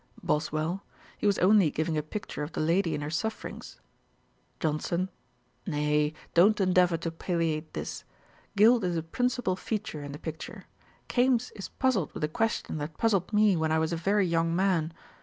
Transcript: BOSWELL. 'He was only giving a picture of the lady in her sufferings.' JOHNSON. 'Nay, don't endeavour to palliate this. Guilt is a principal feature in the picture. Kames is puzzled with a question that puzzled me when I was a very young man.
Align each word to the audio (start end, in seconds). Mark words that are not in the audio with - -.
BOSWELL. 0.23 0.81
'He 1.19 1.27
was 1.27 1.37
only 1.37 1.69
giving 1.69 1.95
a 1.95 2.01
picture 2.01 2.41
of 2.41 2.53
the 2.53 2.59
lady 2.59 2.95
in 2.95 3.01
her 3.01 3.11
sufferings.' 3.11 3.79
JOHNSON. 4.59 5.09
'Nay, 5.67 6.13
don't 6.33 6.59
endeavour 6.59 6.97
to 6.97 7.11
palliate 7.11 7.75
this. 7.75 8.03
Guilt 8.55 8.83
is 8.83 8.97
a 8.97 9.03
principal 9.03 9.55
feature 9.55 10.01
in 10.01 10.11
the 10.11 10.17
picture. 10.17 10.65
Kames 11.07 11.51
is 11.55 11.69
puzzled 11.69 12.11
with 12.15 12.23
a 12.23 12.27
question 12.27 12.79
that 12.79 12.97
puzzled 12.97 13.31
me 13.31 13.55
when 13.55 13.71
I 13.71 13.77
was 13.77 13.93
a 13.93 13.95
very 13.95 14.25
young 14.25 14.55
man. 14.55 14.91